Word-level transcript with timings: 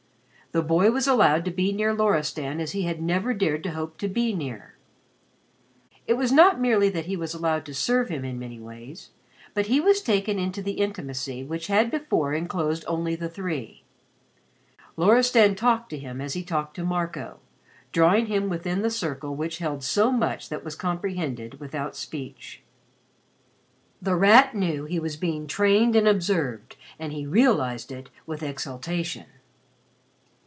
The 0.53 0.61
boy 0.61 0.91
was 0.91 1.07
allowed 1.07 1.45
to 1.45 1.51
be 1.51 1.71
near 1.71 1.93
Loristan 1.93 2.59
as 2.59 2.73
he 2.73 2.81
had 2.81 3.01
never 3.01 3.33
dared 3.33 3.63
to 3.63 3.71
hope 3.71 3.97
to 3.99 4.09
be 4.09 4.33
near. 4.35 4.75
It 6.05 6.15
was 6.15 6.29
not 6.29 6.59
merely 6.59 6.89
that 6.89 7.05
he 7.05 7.15
was 7.15 7.33
allowed 7.33 7.63
to 7.67 7.73
serve 7.73 8.09
him 8.09 8.25
in 8.25 8.37
many 8.37 8.59
ways, 8.59 9.11
but 9.53 9.67
he 9.67 9.79
was 9.79 10.01
taken 10.01 10.37
into 10.37 10.61
the 10.61 10.73
intimacy 10.73 11.41
which 11.41 11.67
had 11.67 11.89
before 11.89 12.33
enclosed 12.33 12.83
only 12.85 13.15
the 13.15 13.29
three. 13.29 13.83
Loristan 14.97 15.55
talked 15.55 15.89
to 15.91 15.97
him 15.97 16.19
as 16.19 16.33
he 16.33 16.43
talked 16.43 16.75
to 16.75 16.83
Marco, 16.83 17.39
drawing 17.93 18.25
him 18.25 18.49
within 18.49 18.81
the 18.81 18.91
circle 18.91 19.33
which 19.33 19.59
held 19.59 19.85
so 19.85 20.11
much 20.11 20.49
that 20.49 20.65
was 20.65 20.75
comprehended 20.75 21.61
without 21.61 21.95
speech. 21.95 22.61
The 24.01 24.17
Rat 24.17 24.53
knew 24.53 24.81
that 24.83 24.91
he 24.91 24.99
was 24.99 25.15
being 25.15 25.47
trained 25.47 25.95
and 25.95 26.09
observed 26.09 26.75
and 26.99 27.13
he 27.13 27.25
realized 27.25 27.89
it 27.89 28.09
with 28.25 28.43
exaltation. 28.43 29.27